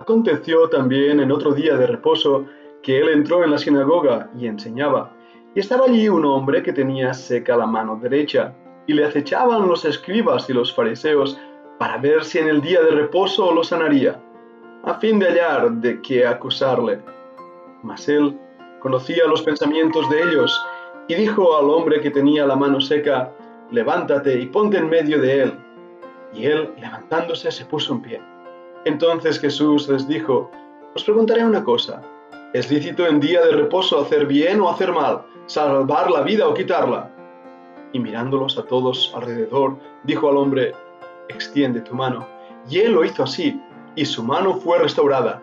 Aconteció 0.00 0.66
también 0.70 1.20
en 1.20 1.30
otro 1.30 1.52
día 1.52 1.76
de 1.76 1.86
reposo 1.86 2.46
que 2.82 2.98
él 2.98 3.10
entró 3.10 3.44
en 3.44 3.50
la 3.50 3.58
sinagoga 3.58 4.30
y 4.34 4.46
enseñaba. 4.46 5.12
Y 5.54 5.60
estaba 5.60 5.84
allí 5.84 6.08
un 6.08 6.24
hombre 6.24 6.62
que 6.62 6.72
tenía 6.72 7.12
seca 7.12 7.54
la 7.54 7.66
mano 7.66 7.96
derecha, 7.96 8.54
y 8.86 8.94
le 8.94 9.04
acechaban 9.04 9.68
los 9.68 9.84
escribas 9.84 10.48
y 10.48 10.54
los 10.54 10.74
fariseos 10.74 11.38
para 11.78 11.98
ver 11.98 12.24
si 12.24 12.38
en 12.38 12.48
el 12.48 12.62
día 12.62 12.80
de 12.80 12.92
reposo 12.92 13.52
lo 13.52 13.62
sanaría, 13.62 14.18
a 14.84 14.94
fin 14.94 15.18
de 15.18 15.26
hallar 15.26 15.70
de 15.70 16.00
qué 16.00 16.26
acusarle. 16.26 17.02
Mas 17.82 18.08
él 18.08 18.38
conocía 18.80 19.26
los 19.26 19.42
pensamientos 19.42 20.08
de 20.08 20.22
ellos, 20.22 20.64
y 21.08 21.14
dijo 21.14 21.58
al 21.58 21.68
hombre 21.68 22.00
que 22.00 22.10
tenía 22.10 22.46
la 22.46 22.56
mano 22.56 22.80
seca, 22.80 23.32
levántate 23.70 24.40
y 24.40 24.46
ponte 24.46 24.78
en 24.78 24.88
medio 24.88 25.20
de 25.20 25.42
él. 25.42 25.54
Y 26.32 26.46
él, 26.46 26.70
levantándose, 26.80 27.50
se 27.50 27.66
puso 27.66 27.92
en 27.92 28.00
pie. 28.00 28.20
Entonces 28.84 29.38
Jesús 29.38 29.88
les 29.88 30.08
dijo, 30.08 30.50
os 30.94 31.04
preguntaré 31.04 31.44
una 31.44 31.62
cosa, 31.62 32.00
¿es 32.54 32.70
lícito 32.70 33.06
en 33.06 33.20
día 33.20 33.44
de 33.44 33.52
reposo 33.52 34.00
hacer 34.00 34.24
bien 34.26 34.58
o 34.60 34.70
hacer 34.70 34.90
mal, 34.92 35.22
salvar 35.46 36.10
la 36.10 36.22
vida 36.22 36.48
o 36.48 36.54
quitarla? 36.54 37.10
Y 37.92 37.98
mirándolos 37.98 38.56
a 38.56 38.62
todos 38.62 39.12
alrededor, 39.14 39.76
dijo 40.04 40.30
al 40.30 40.38
hombre, 40.38 40.72
extiende 41.28 41.82
tu 41.82 41.94
mano. 41.94 42.26
Y 42.70 42.78
él 42.78 42.92
lo 42.92 43.04
hizo 43.04 43.22
así, 43.22 43.60
y 43.96 44.06
su 44.06 44.22
mano 44.24 44.54
fue 44.54 44.78
restaurada. 44.78 45.42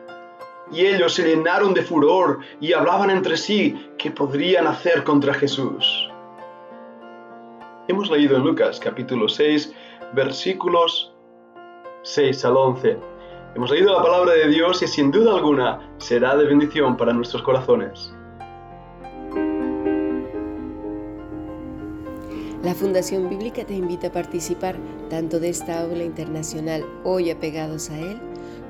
Y 0.72 0.88
ellos 0.88 1.14
se 1.14 1.24
llenaron 1.24 1.76
de 1.76 1.84
furor 1.84 2.40
y 2.60 2.74
hablaban 2.74 3.12
entre 3.12 3.38
sí 3.38 3.92
qué 4.00 4.10
podrían 4.10 4.66
hacer 4.66 5.04
contra 5.04 5.34
Jesús. 5.36 6.10
Hemos 7.88 8.10
leído 8.10 8.36
en 8.36 8.44
Lucas 8.44 8.80
capítulo 8.80 9.30
6 9.30 9.74
versículos 10.14 11.14
6 12.02 12.44
al 12.44 12.58
11 12.58 13.17
Hemos 13.56 13.72
leído 13.72 13.94
la 13.94 14.04
palabra 14.04 14.34
de 14.34 14.50
Dios 14.50 14.84
y 14.84 14.88
sin 14.88 15.10
duda 15.12 15.36
alguna 15.36 15.80
será 15.98 16.36
de 16.36 16.46
bendición 16.46 16.98
para 16.98 17.14
nuestros 17.14 17.44
corazones. 17.44 18.14
La 22.64 22.74
Fundación 22.76 23.30
Bíblica 23.30 23.64
te 23.66 23.74
invita 23.74 24.08
a 24.08 24.12
participar 24.12 24.76
tanto 25.10 25.40
de 25.40 25.48
esta 25.50 25.82
aula 25.82 26.04
internacional 26.04 26.86
hoy 27.04 27.32
apegados 27.32 27.90
a 27.90 27.98
él, 27.98 28.20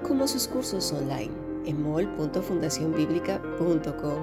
como 0.08 0.28
sus 0.28 0.48
cursos 0.48 0.94
online 0.94 1.32
en 1.66 1.82
mol.fundacionbiblica.com. 1.82 4.20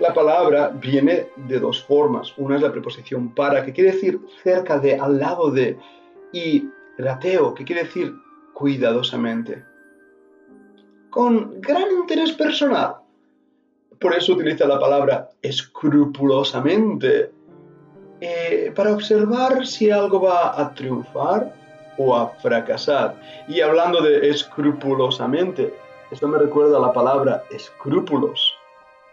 La 0.00 0.12
palabra 0.12 0.68
viene 0.68 1.28
de 1.36 1.60
dos 1.60 1.84
formas. 1.84 2.34
Una 2.36 2.56
es 2.56 2.62
la 2.62 2.72
preposición 2.72 3.34
para, 3.34 3.64
que 3.64 3.72
quiere 3.72 3.92
decir 3.92 4.20
cerca 4.42 4.78
de, 4.78 4.98
al 4.98 5.18
lado 5.18 5.50
de, 5.50 5.78
y 6.32 6.68
rateo, 6.98 7.54
que 7.54 7.64
quiere 7.64 7.84
decir 7.84 8.12
cuidadosamente. 8.54 9.64
Con 11.10 11.60
gran 11.60 11.92
interés 11.92 12.32
personal. 12.32 12.96
Por 14.00 14.14
eso 14.14 14.32
utiliza 14.32 14.66
la 14.66 14.80
palabra 14.80 15.30
escrupulosamente 15.40 17.30
eh, 18.20 18.72
para 18.74 18.92
observar 18.92 19.66
si 19.66 19.90
algo 19.90 20.20
va 20.20 20.60
a 20.60 20.74
triunfar 20.74 21.52
o 21.98 22.14
a 22.16 22.28
fracasar. 22.28 23.16
Y 23.48 23.60
hablando 23.60 24.00
de 24.00 24.28
escrupulosamente, 24.28 25.74
esto 26.10 26.28
me 26.28 26.38
recuerda 26.38 26.78
a 26.78 26.80
la 26.80 26.92
palabra 26.92 27.44
escrúpulos. 27.50 28.54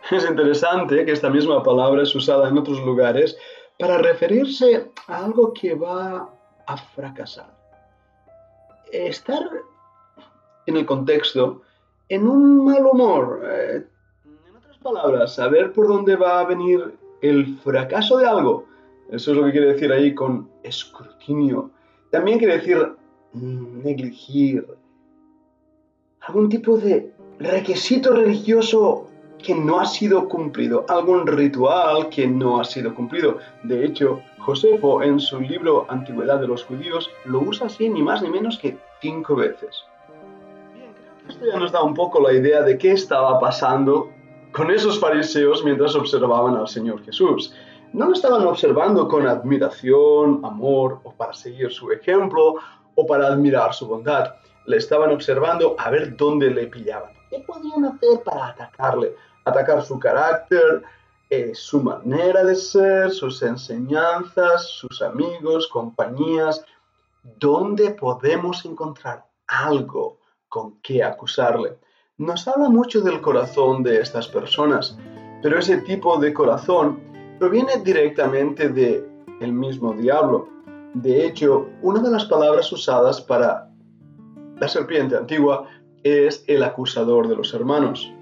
Es 0.12 0.28
interesante 0.28 1.06
que 1.06 1.12
esta 1.12 1.30
misma 1.30 1.62
palabra 1.62 2.02
es 2.02 2.16
usada 2.16 2.50
en 2.50 2.58
otros 2.58 2.80
lugares 2.80 3.38
para 3.78 4.00
referirse 4.00 4.92
a 5.08 5.26
algo 5.26 5.54
que 5.54 5.76
va 5.76 6.28
a 6.66 6.78
fracasar. 6.78 7.52
Estar 8.92 9.44
en 10.66 10.78
el 10.78 10.86
contexto 10.86 11.62
en 12.10 12.28
un 12.28 12.66
mal 12.66 12.86
humor. 12.86 13.42
Eh, 13.46 13.86
en 14.26 14.56
otras 14.56 14.78
palabras, 14.78 15.36
saber 15.36 15.72
por 15.72 15.88
dónde 15.88 16.16
va 16.16 16.42
a 16.42 16.46
venir 16.46 16.96
el 17.22 17.58
fracaso 17.60 18.18
de 18.18 18.28
algo 18.28 18.66
eso 19.12 19.32
es 19.32 19.38
lo 19.38 19.46
que 19.46 19.52
quiere 19.52 19.74
decir 19.74 19.92
ahí 19.92 20.16
con 20.16 20.50
escrutinio. 20.64 21.72
También 22.10 22.40
quiere 22.40 22.58
decir 22.58 22.78
negligir. 23.34 24.66
Algún 26.22 26.50
tipo 26.50 26.78
de 26.78 27.12
requisito 27.40 28.14
religioso 28.14 29.08
que 29.44 29.54
no 29.54 29.80
ha 29.80 29.86
sido 29.86 30.30
cumplido, 30.30 30.86
algún 30.88 31.28
ritual 31.28 32.10
que 32.10 32.28
no 32.28 32.60
ha 32.60 32.64
sido 32.64 32.94
cumplido. 32.94 33.40
De 33.64 33.84
hecho, 33.84 34.22
Josefo 34.40 35.04
en 35.04 35.20
su 35.20 35.42
libro 35.42 35.86
Antigüedad 35.90 36.40
de 36.40 36.48
los 36.48 36.64
Judíos 36.64 37.10
lo 37.26 37.40
usa 37.40 37.68
así 37.68 37.90
ni 37.90 38.02
más 38.02 38.22
ni 38.22 38.30
menos 38.30 38.58
que 38.60 38.78
cinco 39.02 39.36
veces. 39.36 39.84
Bien, 40.74 40.94
creo 40.94 41.26
que 41.26 41.34
esto 41.34 41.46
ya 41.52 41.60
nos 41.60 41.72
da 41.72 41.84
un 41.84 41.96
poco 41.96 42.22
la 42.22 42.34
idea 42.34 42.62
de 42.62 42.78
qué 42.78 42.92
estaba 42.92 43.40
pasando 43.40 44.10
con 44.52 44.70
esos 44.72 45.00
fariseos 45.00 45.66
mientras 45.66 45.96
observaban 45.96 46.56
al 46.56 46.68
Señor 46.68 47.04
Jesús 47.04 47.54
no 47.94 48.08
lo 48.08 48.14
estaban 48.14 48.46
observando 48.46 49.08
con 49.08 49.28
admiración, 49.28 50.40
amor 50.46 51.00
o 51.04 51.14
para 51.14 51.34
seguir 51.34 51.72
su 51.72 51.92
ejemplo 51.92 52.56
o 52.96 53.06
para 53.06 53.28
admirar 53.28 53.74
su 53.74 53.88
bondad. 53.88 54.36
Le 54.66 54.78
estaban 54.78 55.12
observando 55.12 55.76
a 55.78 55.90
ver 55.90 56.16
dónde 56.16 56.50
le 56.50 56.68
pillaban. 56.68 57.12
¿Qué 57.30 57.40
podían 57.40 57.86
hacer 57.86 58.24
para 58.24 58.48
atacarle? 58.48 59.16
Atacar 59.44 59.82
su 59.82 60.00
carácter, 60.00 60.84
eh, 61.30 61.52
su 61.54 61.82
manera 61.82 62.44
de 62.44 62.56
ser, 62.56 63.12
sus 63.12 63.42
enseñanzas, 63.42 64.68
sus 64.70 65.02
amigos, 65.02 65.68
compañías. 65.68 66.64
¿Dónde 67.24 67.92
podemos 67.92 68.64
encontrar 68.66 69.26
algo 69.48 70.20
con 70.48 70.80
que 70.82 71.04
acusarle? 71.04 71.78
Nos 72.18 72.48
habla 72.48 72.70
mucho 72.70 73.02
del 73.02 73.20
corazón 73.20 73.84
de 73.84 74.00
estas 74.00 74.28
personas, 74.28 74.98
pero 75.42 75.60
ese 75.60 75.78
tipo 75.78 76.18
de 76.18 76.34
corazón 76.34 77.11
proviene 77.42 77.78
directamente 77.84 78.70
de 78.70 79.04
el 79.40 79.52
mismo 79.52 79.94
diablo. 79.94 80.48
De 80.94 81.26
hecho, 81.26 81.68
una 81.82 82.00
de 82.00 82.12
las 82.12 82.26
palabras 82.26 82.72
usadas 82.72 83.20
para 83.20 83.68
la 84.60 84.68
serpiente 84.68 85.18
antigua 85.18 85.68
es 86.04 86.44
el 86.46 86.62
acusador 86.62 87.28
de 87.28 87.36
los 87.36 87.52
hermanos. 87.56 88.14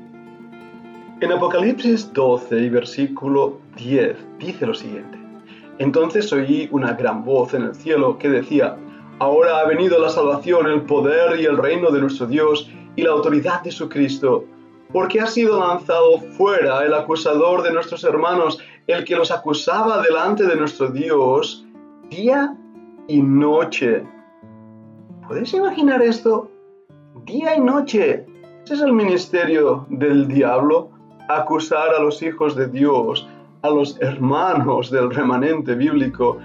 En 1.20 1.34
Apocalipsis 1.34 2.14
12 2.14 2.60
y 2.60 2.70
versículo 2.70 3.60
10 3.76 4.16
dice 4.38 4.66
lo 4.66 4.74
siguiente. 4.74 5.18
Entonces 5.80 6.32
oí 6.32 6.70
una 6.72 6.94
gran 6.94 7.26
voz 7.26 7.54
en 7.54 7.64
el 7.64 7.76
cielo 7.76 8.18
que 8.18 8.30
decía, 8.30 8.78
Ahora 9.20 9.60
ha 9.60 9.66
venido 9.66 10.00
la 10.00 10.08
salvación, 10.08 10.66
el 10.68 10.84
poder 10.84 11.38
y 11.38 11.44
el 11.44 11.58
reino 11.58 11.92
de 11.92 12.00
nuestro 12.00 12.26
Dios 12.26 12.72
y 12.96 13.02
la 13.02 13.10
autoridad 13.10 13.64
de 13.64 13.72
su 13.72 13.90
Cristo, 13.90 14.46
porque 14.94 15.20
ha 15.20 15.28
sido 15.28 15.60
lanzado 15.60 16.20
fuera 16.38 16.86
el 16.86 16.94
acusador 16.94 17.64
de 17.64 17.74
nuestros 17.74 18.06
hermanos, 18.06 18.60
el 18.90 19.06
que 19.06 19.16
los 19.16 19.30
acusaba 19.30 20.02
delante 20.02 20.48
de 20.48 20.56
nuestro 20.56 20.90
Dios 20.90 21.64
día 22.10 22.58
y 23.08 23.22
noche. 23.22 24.04
¿Puedes 25.28 25.54
imaginar 25.54 26.02
esto? 26.02 26.50
día 27.24 27.56
y 27.56 27.62
noche. 27.62 28.26
Ese 28.64 28.74
es 28.74 28.82
el 28.82 28.94
ministerio 28.94 29.86
del 29.90 30.28
diablo, 30.28 30.90
acusar 31.28 31.94
a 31.94 32.02
los 32.02 32.24
hijos 32.24 32.56
de 32.56 32.68
Dios, 32.68 33.28
a 33.62 33.70
los 33.70 34.02
hermanos 34.02 34.90
del 34.90 35.12
remanente 35.12 35.76
bíblico, 35.76 36.40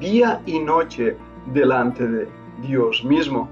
día 0.00 0.40
y 0.46 0.60
noche 0.60 1.14
delante 1.52 2.08
de 2.08 2.26
Dios 2.62 3.04
mismo. 3.04 3.50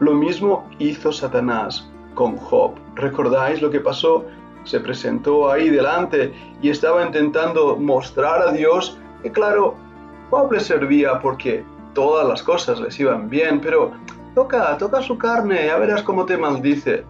Lo 0.00 0.12
mismo 0.12 0.68
hizo 0.78 1.10
Satanás 1.10 1.90
con 2.14 2.36
Job. 2.36 2.72
¿Recordáis 2.96 3.62
lo 3.62 3.70
que 3.70 3.80
pasó? 3.80 4.26
Se 4.64 4.80
presentó 4.80 5.50
ahí 5.50 5.70
delante 5.70 6.32
y 6.60 6.70
estaba 6.70 7.04
intentando 7.04 7.76
mostrar 7.76 8.42
a 8.42 8.52
Dios 8.52 8.98
que 9.22 9.32
claro, 9.32 9.74
Job 10.30 10.52
le 10.52 10.60
servía 10.60 11.20
porque 11.20 11.64
todas 11.94 12.28
las 12.28 12.42
cosas 12.42 12.80
les 12.80 12.98
iban 13.00 13.28
bien, 13.28 13.60
pero 13.60 13.92
toca, 14.34 14.76
toca 14.78 15.02
su 15.02 15.16
carne, 15.18 15.66
ya 15.66 15.76
verás 15.78 16.02
cómo 16.02 16.26
te 16.26 16.36
maldice. 16.36 17.04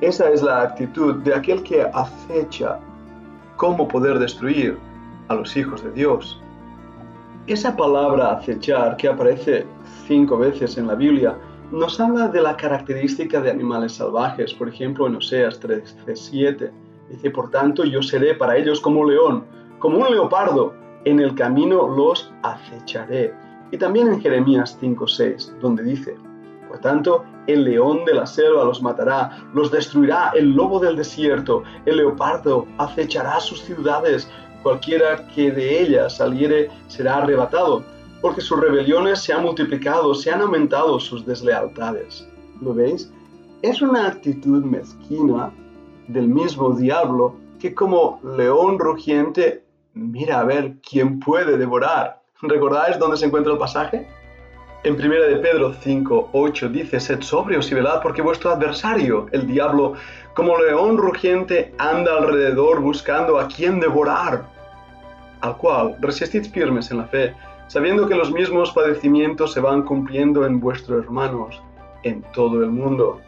Esa 0.00 0.30
es 0.30 0.42
la 0.42 0.62
actitud 0.62 1.16
de 1.16 1.34
aquel 1.34 1.62
que 1.62 1.82
acecha 1.82 2.78
cómo 3.56 3.86
poder 3.86 4.18
destruir 4.18 4.78
a 5.28 5.34
los 5.34 5.56
hijos 5.56 5.84
de 5.84 5.92
Dios. 5.92 6.40
Esa 7.46 7.76
palabra 7.76 8.32
acechar 8.32 8.96
que 8.96 9.08
aparece 9.08 9.66
cinco 10.06 10.38
veces 10.38 10.76
en 10.78 10.86
la 10.86 10.94
Biblia 10.94 11.36
nos 11.70 12.00
habla 12.00 12.28
de 12.28 12.42
la 12.42 12.56
característica 12.56 13.40
de 13.40 13.50
animales 13.50 13.92
salvajes, 13.92 14.52
por 14.54 14.68
ejemplo 14.68 15.06
en 15.06 15.16
Oseas 15.16 15.60
13:7. 15.60 16.70
Dice, 17.08 17.30
por 17.30 17.50
tanto, 17.50 17.84
yo 17.84 18.02
seré 18.02 18.34
para 18.34 18.56
ellos 18.56 18.80
como 18.80 19.04
león, 19.04 19.44
como 19.78 19.98
un 19.98 20.10
leopardo, 20.10 20.74
en 21.04 21.20
el 21.20 21.34
camino 21.34 21.88
los 21.88 22.32
acecharé. 22.42 23.34
Y 23.72 23.78
también 23.78 24.08
en 24.08 24.20
Jeremías 24.20 24.78
5:6, 24.80 25.52
donde 25.60 25.84
dice, 25.84 26.16
por 26.68 26.78
tanto, 26.78 27.24
el 27.46 27.64
león 27.64 28.04
de 28.04 28.14
la 28.14 28.26
selva 28.26 28.64
los 28.64 28.82
matará, 28.82 29.38
los 29.54 29.70
destruirá 29.70 30.32
el 30.34 30.52
lobo 30.52 30.78
del 30.78 30.96
desierto, 30.96 31.62
el 31.86 31.96
leopardo 31.96 32.66
acechará 32.78 33.40
sus 33.40 33.62
ciudades, 33.62 34.30
cualquiera 34.62 35.26
que 35.34 35.50
de 35.50 35.82
ellas 35.82 36.16
saliere 36.16 36.68
será 36.88 37.18
arrebatado, 37.18 37.84
porque 38.20 38.40
sus 38.40 38.60
rebeliones 38.60 39.20
se 39.20 39.32
han 39.32 39.42
multiplicado, 39.42 40.14
se 40.14 40.30
han 40.30 40.42
aumentado 40.42 41.00
sus 41.00 41.24
deslealtades. 41.24 42.26
¿Lo 42.60 42.74
veis? 42.74 43.10
Es 43.62 43.82
una 43.82 44.06
actitud 44.06 44.64
mezquina 44.64 45.52
del 46.08 46.28
mismo 46.28 46.72
diablo 46.72 47.36
que 47.58 47.74
como 47.74 48.20
león 48.36 48.78
rugiente 48.78 49.64
mira 49.94 50.40
a 50.40 50.44
ver 50.44 50.76
quién 50.88 51.20
puede 51.20 51.56
devorar. 51.56 52.22
¿Recordáis 52.42 52.98
dónde 52.98 53.16
se 53.16 53.26
encuentra 53.26 53.52
el 53.52 53.58
pasaje? 53.58 54.08
En 54.82 54.94
1 54.94 55.08
de 55.08 55.36
Pedro 55.36 55.74
5, 55.74 56.30
8 56.32 56.68
dice, 56.70 57.00
sed 57.00 57.20
sobrios 57.20 57.70
y 57.70 57.74
velad 57.74 58.00
porque 58.00 58.22
vuestro 58.22 58.50
adversario, 58.50 59.26
el 59.30 59.46
diablo, 59.46 59.92
como 60.34 60.58
león 60.58 60.96
rugiente, 60.96 61.74
anda 61.76 62.16
alrededor 62.16 62.80
buscando 62.80 63.38
a 63.38 63.46
quien 63.46 63.78
devorar, 63.78 64.46
al 65.42 65.56
cual 65.58 65.96
resistid 66.00 66.50
firmes 66.50 66.90
en 66.90 66.96
la 66.96 67.04
fe, 67.04 67.34
sabiendo 67.70 68.08
que 68.08 68.16
los 68.16 68.32
mismos 68.32 68.72
padecimientos 68.72 69.52
se 69.52 69.60
van 69.60 69.82
cumpliendo 69.82 70.44
en 70.44 70.58
vuestros 70.58 71.04
hermanos 71.04 71.62
en 72.02 72.22
todo 72.32 72.64
el 72.64 72.70
mundo. 72.70 73.20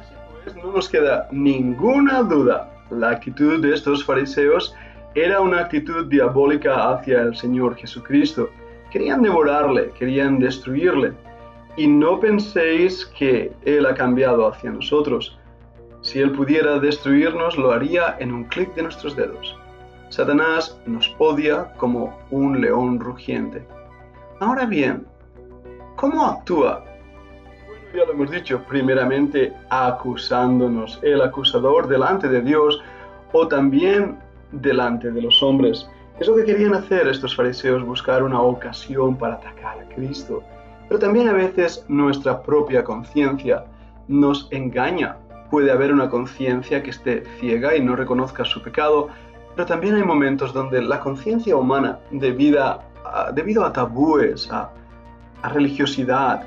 Así 0.00 0.12
pues, 0.42 0.56
no 0.56 0.72
nos 0.72 0.88
queda 0.88 1.28
ninguna 1.30 2.24
duda, 2.24 2.68
la 2.90 3.10
actitud 3.10 3.62
de 3.62 3.74
estos 3.74 4.04
fariseos 4.04 4.74
era 5.14 5.40
una 5.40 5.60
actitud 5.60 6.06
diabólica 6.06 6.90
hacia 6.90 7.22
el 7.22 7.36
Señor 7.36 7.76
Jesucristo 7.76 8.50
Querían 8.92 9.22
devorarle, 9.22 9.90
querían 9.98 10.38
destruirle. 10.38 11.14
Y 11.78 11.86
no 11.86 12.20
penséis 12.20 13.06
que 13.18 13.50
Él 13.64 13.86
ha 13.86 13.94
cambiado 13.94 14.46
hacia 14.46 14.70
nosotros. 14.70 15.38
Si 16.02 16.18
Él 16.18 16.32
pudiera 16.32 16.78
destruirnos, 16.78 17.56
lo 17.56 17.72
haría 17.72 18.16
en 18.18 18.30
un 18.32 18.44
clic 18.44 18.74
de 18.74 18.82
nuestros 18.82 19.16
dedos. 19.16 19.56
Satanás 20.12 20.78
nos 20.84 21.16
odia 21.16 21.72
como 21.78 22.14
un 22.30 22.60
león 22.60 23.00
rugiente. 23.00 23.66
Ahora 24.40 24.66
bien, 24.66 25.06
¿cómo 25.96 26.26
actúa? 26.26 26.84
Bueno, 27.66 27.82
ya 27.94 28.04
lo 28.04 28.12
hemos 28.12 28.30
dicho, 28.30 28.62
primeramente 28.68 29.54
acusándonos, 29.70 31.00
el 31.02 31.22
acusador 31.22 31.88
delante 31.88 32.28
de 32.28 32.42
Dios 32.42 32.78
o 33.32 33.48
también 33.48 34.18
delante 34.50 35.10
de 35.10 35.22
los 35.22 35.42
hombres. 35.42 35.88
Es 36.20 36.28
lo 36.28 36.36
que 36.36 36.44
querían 36.44 36.74
hacer 36.74 37.08
estos 37.08 37.34
fariseos, 37.34 37.82
buscar 37.82 38.22
una 38.22 38.42
ocasión 38.42 39.16
para 39.16 39.36
atacar 39.36 39.78
a 39.78 39.94
Cristo. 39.94 40.42
Pero 40.88 41.00
también 41.00 41.30
a 41.30 41.32
veces 41.32 41.86
nuestra 41.88 42.42
propia 42.42 42.84
conciencia 42.84 43.64
nos 44.08 44.46
engaña. 44.50 45.16
Puede 45.50 45.72
haber 45.72 45.90
una 45.90 46.10
conciencia 46.10 46.82
que 46.82 46.90
esté 46.90 47.24
ciega 47.40 47.74
y 47.74 47.80
no 47.80 47.96
reconozca 47.96 48.44
su 48.44 48.62
pecado, 48.62 49.08
pero 49.54 49.66
también 49.66 49.94
hay 49.94 50.02
momentos 50.02 50.52
donde 50.52 50.82
la 50.82 51.00
conciencia 51.00 51.56
humana, 51.56 51.98
debido 52.10 52.64
a, 52.64 53.72
tabúes, 53.72 54.50
a 54.50 54.70
religiosidad, 55.48 56.44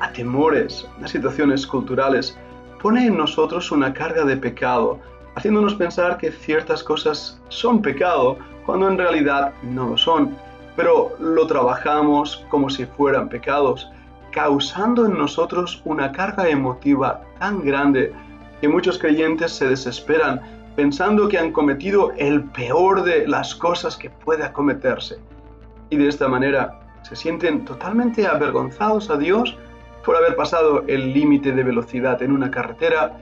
a 0.00 0.12
temores, 0.12 0.86
a 1.02 1.08
situaciones 1.08 1.66
culturales, 1.66 2.38
pone 2.80 3.06
en 3.06 3.16
nosotros 3.16 3.70
una 3.72 3.92
carga 3.92 4.24
de 4.24 4.36
pecado, 4.36 4.98
haciéndonos 5.34 5.74
pensar 5.74 6.18
que 6.18 6.30
ciertas 6.30 6.82
cosas 6.82 7.40
son 7.48 7.82
pecado 7.82 8.38
cuando 8.64 8.88
en 8.88 8.98
realidad 8.98 9.52
no 9.62 9.90
lo 9.90 9.96
son, 9.96 10.36
pero 10.76 11.12
lo 11.18 11.46
trabajamos 11.46 12.44
como 12.50 12.70
si 12.70 12.86
fueran 12.86 13.28
pecados, 13.28 13.90
causando 14.30 15.06
en 15.06 15.18
nosotros 15.18 15.82
una 15.84 16.12
carga 16.12 16.48
emotiva 16.48 17.22
tan 17.38 17.64
grande 17.64 18.12
que 18.60 18.68
muchos 18.68 18.98
creyentes 18.98 19.52
se 19.52 19.68
desesperan 19.68 20.40
pensando 20.78 21.26
que 21.28 21.36
han 21.36 21.50
cometido 21.50 22.12
el 22.18 22.44
peor 22.50 23.02
de 23.02 23.26
las 23.26 23.52
cosas 23.52 23.96
que 23.96 24.10
pueda 24.10 24.52
cometerse. 24.52 25.16
Y 25.90 25.96
de 25.96 26.06
esta 26.06 26.28
manera 26.28 26.78
se 27.02 27.16
sienten 27.16 27.64
totalmente 27.64 28.28
avergonzados 28.28 29.10
a 29.10 29.16
Dios 29.16 29.58
por 30.04 30.14
haber 30.14 30.36
pasado 30.36 30.84
el 30.86 31.12
límite 31.12 31.50
de 31.50 31.64
velocidad 31.64 32.22
en 32.22 32.30
una 32.30 32.52
carretera, 32.52 33.18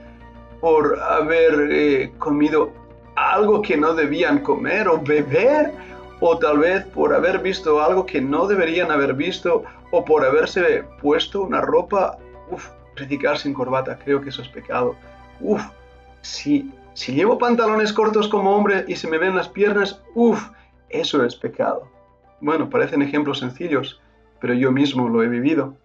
por 0.61 0.99
haber 0.99 1.71
eh, 1.71 2.11
comido 2.19 2.69
algo 3.15 3.63
que 3.63 3.75
no 3.75 3.95
debían 3.95 4.41
comer 4.43 4.87
o 4.87 5.01
beber, 5.01 5.71
o 6.19 6.37
tal 6.37 6.59
vez 6.59 6.85
por 6.85 7.11
haber 7.11 7.39
visto 7.39 7.81
algo 7.81 8.05
que 8.05 8.21
no 8.21 8.45
deberían 8.45 8.91
haber 8.91 9.15
visto, 9.15 9.63
o 9.89 10.05
por 10.05 10.23
haberse 10.23 10.83
puesto 11.01 11.41
una 11.41 11.61
ropa, 11.61 12.19
uff, 12.51 12.69
predicar 12.93 13.35
sin 13.35 13.55
corbata, 13.55 13.97
creo 13.97 14.21
que 14.21 14.29
eso 14.29 14.43
es 14.43 14.47
pecado. 14.47 14.95
Uf, 15.39 15.63
si, 16.27 16.69
si 16.93 17.13
llevo 17.13 17.37
pantalones 17.37 17.93
cortos 17.93 18.27
como 18.27 18.55
hombre 18.55 18.83
y 18.87 18.95
se 18.95 19.07
me 19.07 19.17
ven 19.17 19.35
las 19.35 19.47
piernas, 19.47 20.01
uff, 20.13 20.49
eso 20.89 21.23
es 21.23 21.35
pecado. 21.35 21.87
Bueno, 22.41 22.69
parecen 22.69 23.01
ejemplos 23.01 23.39
sencillos, 23.39 24.01
pero 24.41 24.53
yo 24.53 24.71
mismo 24.71 25.07
lo 25.07 25.23
he 25.23 25.27
vivido. 25.27 25.77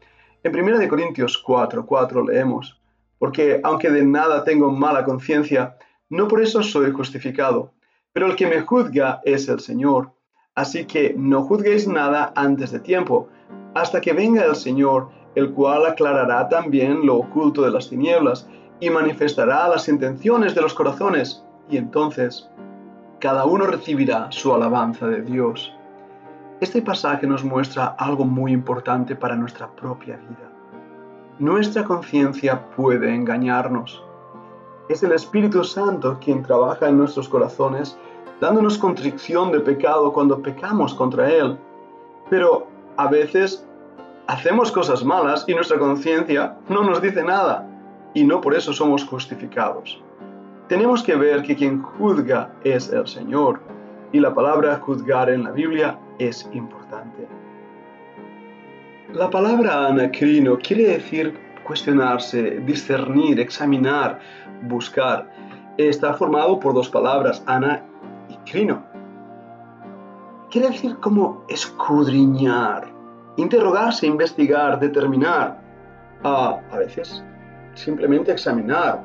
En 0.43 0.55
1 0.55 0.89
Corintios 0.89 1.39
4, 1.39 1.87
4 1.87 2.25
leemos, 2.25 2.81
porque 3.19 3.61
aunque 3.63 3.91
de 3.91 4.05
nada 4.05 4.43
tengo 4.43 4.71
mala 4.73 5.05
conciencia, 5.05 5.77
no 6.11 6.27
por 6.27 6.43
eso 6.43 6.63
soy 6.63 6.91
justificado, 6.91 7.73
pero 8.13 8.27
el 8.27 8.35
que 8.35 8.49
me 8.49 8.61
juzga 8.61 9.21
es 9.25 9.49
el 9.49 9.61
Señor. 9.61 10.11
Así 10.57 10.85
que 10.85 11.15
no 11.17 11.45
juzguéis 11.45 11.87
nada 11.87 12.33
antes 12.35 12.73
de 12.73 12.81
tiempo, 12.81 13.29
hasta 13.75 14.01
que 14.01 14.13
venga 14.13 14.45
el 14.45 14.57
Señor, 14.57 15.09
el 15.37 15.53
cual 15.53 15.87
aclarará 15.87 16.49
también 16.49 17.07
lo 17.07 17.17
oculto 17.17 17.63
de 17.63 17.71
las 17.71 17.89
tinieblas 17.89 18.47
y 18.83 18.91
manifestará 18.91 19.69
las 19.69 19.89
intenciones 19.89 20.57
de 20.57 20.61
los 20.61 20.75
corazones, 20.75 21.41
y 21.71 21.77
entonces 21.77 22.51
cada 23.21 23.45
uno 23.45 23.65
recibirá 23.69 24.27
su 24.33 24.53
alabanza 24.53 25.07
de 25.07 25.23
Dios. 25.23 25.73
Este 26.61 26.83
pasaje 26.83 27.25
nos 27.29 27.45
muestra 27.45 27.95
algo 27.97 28.25
muy 28.25 28.51
importante 28.51 29.15
para 29.15 29.37
nuestra 29.37 29.71
propia 29.71 30.17
vida. 30.17 30.51
Nuestra 31.39 31.85
conciencia 31.85 32.67
puede 32.75 33.15
engañarnos. 33.15 34.03
Es 34.89 35.05
el 35.05 35.13
Espíritu 35.13 35.63
Santo 35.63 36.19
quien 36.21 36.43
trabaja 36.43 36.89
en 36.89 36.99
nuestros 36.99 37.29
corazones, 37.29 37.97
dándonos 38.41 38.79
contrición 38.79 39.53
de 39.53 39.61
pecado 39.61 40.13
cuando 40.13 40.43
pecamos 40.43 40.93
contra 40.93 41.31
Él. 41.31 41.57
Pero 42.29 42.67
a 42.97 43.07
veces 43.07 43.65
hacemos 44.27 44.73
cosas 44.73 45.05
malas 45.05 45.45
y 45.47 45.55
nuestra 45.55 45.79
conciencia 45.79 46.57
no 46.69 46.83
nos 46.83 47.01
dice 47.01 47.23
nada, 47.23 47.69
y 48.15 48.25
no 48.25 48.41
por 48.41 48.55
eso 48.55 48.73
somos 48.73 49.05
justificados. 49.05 50.03
Tenemos 50.69 51.03
que 51.03 51.17
ver 51.17 51.43
que 51.43 51.57
quien 51.57 51.83
juzga 51.83 52.53
es 52.65 52.91
el 52.91 53.07
Señor, 53.07 53.61
y 54.13 54.21
la 54.21 54.35
palabra 54.35 54.79
juzgar 54.79 55.31
en 55.31 55.45
la 55.45 55.51
Biblia 55.51 55.99
es 56.19 56.49
importante. 56.53 57.27
La 59.15 59.29
palabra 59.31 59.89
anacrino 59.89 60.59
quiere 60.59 60.89
decir 60.89 61.39
cuestionarse, 61.65 62.61
discernir, 62.67 63.41
examinar, 63.41 64.21
buscar, 64.63 65.31
está 65.77 66.15
formado 66.15 66.59
por 66.61 66.75
dos 66.75 66.89
palabras, 66.89 67.43
ana 67.47 67.83
y 68.29 68.37
crino. 68.51 68.83
Quiere 70.51 70.69
decir 70.69 70.97
como 70.97 71.45
escudriñar, 71.49 72.87
interrogarse, 73.37 74.07
investigar, 74.07 74.79
determinar. 74.79 75.59
a 76.23 76.61
veces 76.79 77.25
simplemente 77.75 78.33
examinar, 78.33 79.03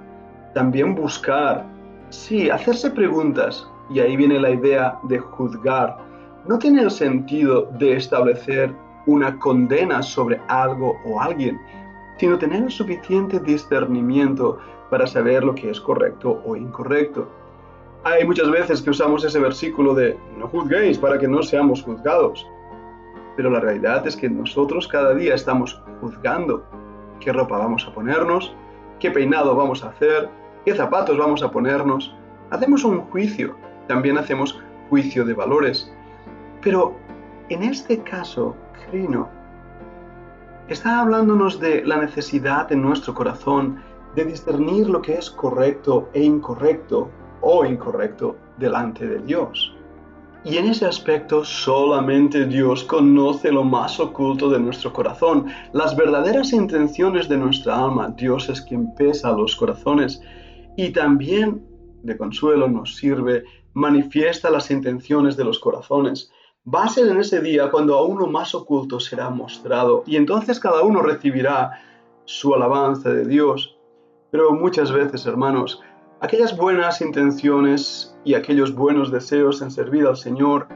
también 0.53 0.95
buscar, 0.95 1.65
sí, 2.09 2.49
hacerse 2.49 2.89
preguntas. 2.91 3.67
Y 3.89 3.99
ahí 3.99 4.17
viene 4.17 4.39
la 4.39 4.49
idea 4.49 4.99
de 5.03 5.19
juzgar. 5.19 5.97
No 6.45 6.59
tiene 6.59 6.81
el 6.81 6.91
sentido 6.91 7.69
de 7.77 7.95
establecer 7.95 8.73
una 9.05 9.37
condena 9.39 10.01
sobre 10.03 10.41
algo 10.49 10.97
o 11.05 11.21
alguien, 11.21 11.59
sino 12.17 12.37
tener 12.37 12.63
el 12.63 12.71
suficiente 12.71 13.39
discernimiento 13.39 14.57
para 14.89 15.07
saber 15.07 15.43
lo 15.43 15.55
que 15.55 15.69
es 15.69 15.79
correcto 15.79 16.41
o 16.45 16.55
incorrecto. 16.55 17.27
Hay 18.03 18.25
muchas 18.25 18.49
veces 18.51 18.81
que 18.81 18.89
usamos 18.89 19.23
ese 19.23 19.39
versículo 19.39 19.93
de 19.93 20.17
no 20.37 20.47
juzguéis 20.47 20.97
para 20.97 21.17
que 21.17 21.27
no 21.27 21.41
seamos 21.43 21.83
juzgados. 21.83 22.45
Pero 23.35 23.49
la 23.49 23.59
realidad 23.59 24.05
es 24.07 24.15
que 24.15 24.29
nosotros 24.29 24.87
cada 24.87 25.13
día 25.13 25.35
estamos 25.35 25.81
juzgando 26.01 26.63
qué 27.19 27.31
ropa 27.33 27.57
vamos 27.57 27.85
a 27.87 27.93
ponernos, 27.93 28.55
qué 28.99 29.11
peinado 29.11 29.55
vamos 29.55 29.83
a 29.83 29.89
hacer, 29.89 30.29
qué 30.65 30.75
zapatos 30.75 31.17
vamos 31.17 31.43
a 31.43 31.51
ponernos. 31.51 32.15
Hacemos 32.49 32.83
un 32.83 33.01
juicio, 33.01 33.55
también 33.87 34.17
hacemos 34.17 34.59
juicio 34.89 35.25
de 35.25 35.33
valores. 35.33 35.91
Pero 36.61 36.95
en 37.49 37.63
este 37.63 38.01
caso, 38.03 38.55
Crino 38.89 39.29
está 40.67 40.99
hablándonos 40.99 41.59
de 41.59 41.83
la 41.85 41.97
necesidad 41.97 42.71
en 42.71 42.81
nuestro 42.81 43.13
corazón 43.13 43.81
de 44.15 44.25
discernir 44.25 44.89
lo 44.89 45.01
que 45.01 45.13
es 45.13 45.29
correcto 45.29 46.09
e 46.13 46.23
incorrecto 46.23 47.09
o 47.41 47.63
incorrecto 47.63 48.35
delante 48.57 49.07
de 49.07 49.19
Dios. 49.19 49.76
Y 50.49 50.55
en 50.55 50.67
ese 50.67 50.85
aspecto 50.85 51.43
solamente 51.43 52.45
Dios 52.45 52.85
conoce 52.85 53.51
lo 53.51 53.65
más 53.65 53.99
oculto 53.99 54.49
de 54.49 54.57
nuestro 54.57 54.93
corazón, 54.93 55.47
las 55.73 55.93
verdaderas 55.97 56.53
intenciones 56.53 57.27
de 57.27 57.35
nuestra 57.35 57.83
alma. 57.83 58.13
Dios 58.15 58.47
es 58.47 58.61
quien 58.61 58.95
pesa 58.95 59.33
los 59.33 59.57
corazones 59.57 60.21
y 60.77 60.91
también 60.91 61.67
de 62.03 62.15
consuelo 62.15 62.69
nos 62.69 62.95
sirve, 62.95 63.43
manifiesta 63.73 64.49
las 64.49 64.71
intenciones 64.71 65.35
de 65.35 65.43
los 65.43 65.59
corazones. 65.59 66.31
Va 66.65 66.85
a 66.85 66.89
ser 66.89 67.09
en 67.09 67.17
ese 67.17 67.41
día 67.41 67.69
cuando 67.69 67.97
a 67.97 68.05
uno 68.05 68.25
más 68.25 68.55
oculto 68.55 69.01
será 69.01 69.29
mostrado 69.29 70.05
y 70.07 70.15
entonces 70.15 70.61
cada 70.61 70.81
uno 70.81 71.01
recibirá 71.01 71.71
su 72.23 72.55
alabanza 72.55 73.09
de 73.09 73.25
Dios. 73.25 73.77
Pero 74.31 74.53
muchas 74.53 74.93
veces, 74.93 75.25
hermanos, 75.25 75.81
aquellas 76.21 76.55
buenas 76.55 77.01
intenciones 77.01 78.15
y 78.23 78.33
aquellos 78.33 78.73
buenos 78.73 79.11
deseos 79.11 79.61
en 79.61 79.71
servir 79.71 80.05
al 80.05 80.17
Señor 80.17 80.67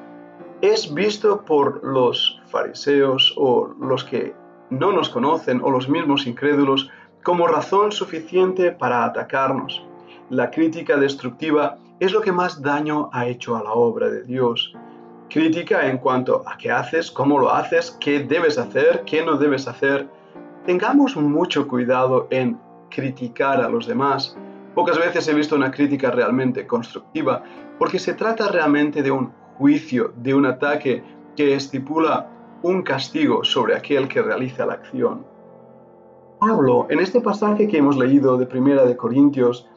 es 0.62 0.93
visto 0.93 1.41
por 1.43 1.83
los 1.83 2.39
fariseos 2.48 3.33
o 3.38 3.74
los 3.79 4.03
que 4.03 4.33
no 4.69 4.91
nos 4.91 5.10
conocen 5.10 5.62
o 5.63 5.71
los 5.71 5.89
mismos 5.89 6.27
incrédulos 6.27 6.89
como 7.24 7.48
razón 7.48 7.91
suficiente 7.91 8.71
para 8.71 9.05
atacarnos. 9.05 9.86
La 10.29 10.50
crítica 10.50 10.98
destructiva 10.98 11.77
es 12.00 12.13
lo 12.13 12.21
que 12.21 12.31
más 12.31 12.62
daño 12.62 13.10
ha 13.12 13.27
hecho 13.27 13.55
a 13.55 13.63
la 13.63 13.74
obra 13.74 14.10
de 14.10 14.24
Dios 14.24 14.74
crítica 15.31 15.88
en 15.88 15.98
cuanto 15.98 16.43
a 16.45 16.57
qué 16.57 16.69
haces, 16.69 17.10
cómo 17.10 17.39
lo 17.39 17.51
haces, 17.51 17.98
qué 18.00 18.19
debes 18.19 18.57
hacer, 18.57 19.03
qué 19.05 19.24
no 19.24 19.38
debes 19.38 19.67
hacer. 19.67 20.07
Tengamos 20.65 21.15
mucho 21.15 21.67
cuidado 21.67 22.27
en 22.29 22.60
criticar 22.89 23.62
a 23.62 23.69
los 23.69 23.88
demás. 23.88 24.38
Pocas 24.75 24.98
veces 24.98 25.28
he 25.28 25.34
visto 25.34 25.56
una 25.56 25.72
crítica 25.72 26.12
realmente 26.12 26.66
constructiva, 26.66 27.44
porque 27.78 28.00
se 28.00 28.13
trata 28.13 28.48
realmente 28.50 29.01
de 29.01 29.12
un 29.12 29.32
juicio, 29.58 30.13
de 30.18 30.34
un 30.34 30.46
ataque 30.46 31.04
que 31.36 31.56
estipula 31.56 32.30
un 32.63 32.82
castigo 32.82 33.44
sobre 33.44 33.75
aquel 33.75 34.08
que 34.08 34.22
realiza 34.22 34.66
la 34.66 34.74
acción. 34.74 35.25
Pablo, 36.40 36.88
en 36.90 37.00
este 37.00 37.22
pasaje 37.22 37.68
que 37.68 37.78
hemos 37.78 37.98
leído 37.98 38.38
de 38.38 38.46
Primera 38.46 38.86
de 38.86 38.96
Corintios, 38.96 39.68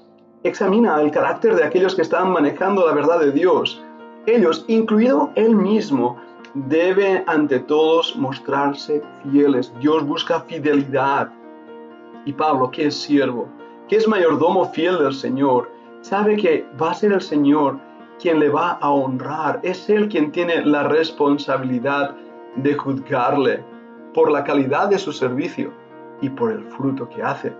examina 0.42 1.00
el 1.00 1.10
carácter 1.10 1.54
de 1.56 1.64
aquellos 1.64 1.94
que 1.94 2.02
están 2.02 2.30
manejando 2.30 2.86
la 2.86 2.94
verdad 2.94 3.20
de 3.20 3.32
Dios 3.32 3.82
ellos, 4.26 4.64
incluido 4.68 5.30
él 5.34 5.54
mismo, 5.54 6.16
deben 6.54 7.24
ante 7.26 7.58
todos 7.58 8.16
mostrarse 8.16 9.02
fieles. 9.22 9.72
Dios 9.80 10.06
busca 10.06 10.40
fidelidad. 10.40 11.30
Y 12.24 12.32
Pablo, 12.32 12.70
que 12.70 12.86
es 12.86 12.94
siervo, 12.94 13.48
que 13.88 13.96
es 13.96 14.08
mayordomo 14.08 14.66
fiel 14.66 14.98
del 14.98 15.14
Señor, 15.14 15.70
sabe 16.00 16.36
que 16.36 16.66
va 16.80 16.90
a 16.90 16.94
ser 16.94 17.12
el 17.12 17.20
Señor 17.20 17.78
quien 18.20 18.38
le 18.40 18.48
va 18.48 18.72
a 18.72 18.90
honrar. 18.90 19.60
Es 19.62 19.88
Él 19.90 20.08
quien 20.08 20.32
tiene 20.32 20.64
la 20.64 20.84
responsabilidad 20.84 22.14
de 22.56 22.74
juzgarle 22.74 23.64
por 24.14 24.30
la 24.30 24.44
calidad 24.44 24.88
de 24.88 24.98
su 24.98 25.12
servicio 25.12 25.72
y 26.20 26.28
por 26.30 26.52
el 26.52 26.64
fruto 26.64 27.08
que 27.08 27.22
hace. 27.22 27.52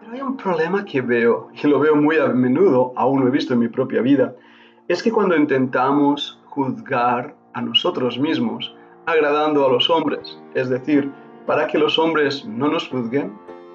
Pero 0.00 0.12
hay 0.12 0.20
un 0.20 0.36
problema 0.36 0.84
que 0.84 1.00
veo, 1.00 1.48
y 1.52 1.66
lo 1.66 1.80
veo 1.80 1.96
muy 1.96 2.16
a 2.18 2.28
menudo, 2.28 2.92
aún 2.96 3.20
lo 3.20 3.28
he 3.28 3.30
visto 3.30 3.54
en 3.54 3.60
mi 3.60 3.68
propia 3.68 4.00
vida, 4.00 4.34
es 4.88 5.02
que 5.02 5.10
cuando 5.10 5.36
intentamos 5.36 6.40
juzgar 6.46 7.34
a 7.54 7.62
nosotros 7.62 8.18
mismos, 8.18 8.76
agradando 9.06 9.66
a 9.66 9.72
los 9.72 9.90
hombres, 9.90 10.38
es 10.54 10.68
decir, 10.68 11.10
para 11.46 11.66
que 11.66 11.78
los 11.78 11.98
hombres 11.98 12.44
no 12.44 12.68
nos 12.68 12.88
juzguen, 12.88 13.32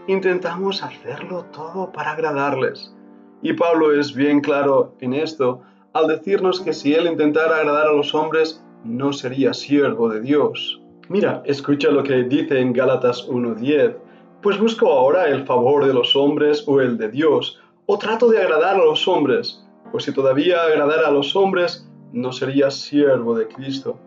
intentamos 0.08 0.84
hacerlo 0.84 1.46
todo 1.54 1.92
para 1.92 2.12
agradarles. 2.12 2.96
Y 3.42 3.54
Pablo 3.54 3.94
es 3.94 4.14
bien 4.14 4.42
claro 4.42 4.96
en 5.00 5.14
esto 5.14 5.62
al 5.94 6.08
decirnos 6.08 6.62
que 6.62 6.74
si 6.74 6.94
él 6.94 7.08
intentara 7.08 7.58
agradar 7.58 7.88
a 7.88 7.94
los 7.94 8.14
hombres, 8.14 8.64
no 8.84 9.12
sería 9.12 9.54
siervo 9.54 10.10
de 10.10 10.22
Dios. 10.22 10.82
Mira, 11.08 11.42
escucha 11.46 11.90
lo 11.90 12.04
que 12.04 12.24
dice 12.24 12.60
en 12.60 12.74
Gálatas 12.74 13.28
1.10. 13.28 13.96
Pues 14.42 14.60
busco 14.60 14.92
ahora 14.92 15.28
el 15.28 15.46
favor 15.46 15.86
de 15.86 15.94
los 15.94 16.16
hombres 16.16 16.64
o 16.68 16.80
el 16.80 16.98
de 16.98 17.10
Dios, 17.10 17.60
o 17.88 17.98
trato 17.98 18.30
de 18.30 18.42
agradar 18.42 18.76
a 18.76 18.86
los 18.86 19.08
hombres 19.08 19.66
pues 19.92 20.04
si 20.04 20.14
todavía 20.14 20.64
agradara 20.64 21.08
a 21.08 21.12
los 21.12 21.36
hombres, 21.36 21.88
no 22.14 22.32
sería 22.32 22.70
siervo 22.70 23.36
de 23.36 23.48
Cristo. 23.48 23.98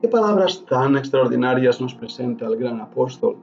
Qué 0.00 0.08
palabras 0.08 0.64
tan 0.66 0.96
extraordinarias 0.96 1.80
nos 1.80 1.94
presenta 1.94 2.46
el 2.46 2.56
gran 2.56 2.80
apóstol. 2.80 3.36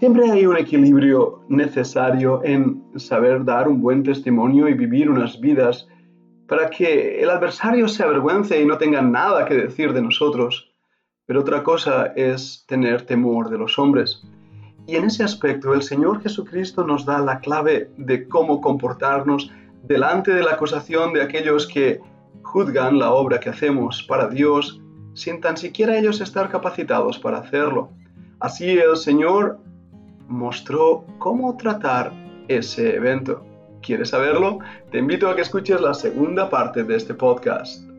Siempre 0.00 0.30
hay 0.30 0.46
un 0.46 0.56
equilibrio 0.56 1.42
necesario 1.50 2.40
en 2.42 2.82
saber 2.96 3.44
dar 3.44 3.68
un 3.68 3.82
buen 3.82 4.02
testimonio 4.02 4.66
y 4.66 4.72
vivir 4.72 5.10
unas 5.10 5.38
vidas 5.38 5.86
para 6.48 6.70
que 6.70 7.20
el 7.20 7.28
adversario 7.28 7.86
se 7.86 8.02
avergüence 8.02 8.58
y 8.58 8.64
no 8.64 8.78
tenga 8.78 9.02
nada 9.02 9.44
que 9.44 9.52
decir 9.52 9.92
de 9.92 10.00
nosotros. 10.00 10.72
Pero 11.26 11.40
otra 11.40 11.62
cosa 11.62 12.14
es 12.16 12.64
tener 12.66 13.02
temor 13.02 13.50
de 13.50 13.58
los 13.58 13.78
hombres. 13.78 14.22
Y 14.86 14.96
en 14.96 15.04
ese 15.04 15.22
aspecto 15.22 15.74
el 15.74 15.82
Señor 15.82 16.22
Jesucristo 16.22 16.82
nos 16.82 17.04
da 17.04 17.18
la 17.18 17.38
clave 17.40 17.90
de 17.98 18.26
cómo 18.26 18.62
comportarnos 18.62 19.52
delante 19.82 20.32
de 20.32 20.42
la 20.42 20.52
acusación 20.52 21.12
de 21.12 21.20
aquellos 21.20 21.66
que 21.66 22.00
juzgan 22.42 22.98
la 22.98 23.12
obra 23.12 23.38
que 23.38 23.50
hacemos 23.50 24.02
para 24.04 24.28
Dios 24.28 24.80
sin 25.12 25.42
tan 25.42 25.58
siquiera 25.58 25.98
ellos 25.98 26.22
estar 26.22 26.48
capacitados 26.48 27.18
para 27.18 27.40
hacerlo. 27.40 27.90
Así 28.38 28.70
el 28.78 28.96
Señor 28.96 29.60
mostró 30.30 31.04
cómo 31.18 31.56
tratar 31.56 32.12
ese 32.48 32.94
evento. 32.96 33.44
¿Quieres 33.82 34.10
saberlo? 34.10 34.60
Te 34.90 34.98
invito 34.98 35.28
a 35.28 35.36
que 35.36 35.42
escuches 35.42 35.80
la 35.80 35.94
segunda 35.94 36.48
parte 36.48 36.84
de 36.84 36.96
este 36.96 37.14
podcast. 37.14 37.89